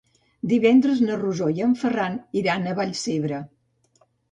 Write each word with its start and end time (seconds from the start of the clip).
Divendres 0.53 1.03
na 1.07 1.17
Rosó 1.19 1.51
i 1.59 1.63
en 1.67 1.77
Ferran 1.83 2.17
iran 2.43 2.67
a 2.67 2.75
Vallcebre. 2.83 3.45